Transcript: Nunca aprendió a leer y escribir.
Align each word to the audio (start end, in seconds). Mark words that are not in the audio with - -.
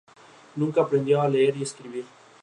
Nunca 0.55 0.81
aprendió 0.81 1.21
a 1.21 1.27
leer 1.29 1.55
y 1.57 1.61
escribir. 1.61 2.05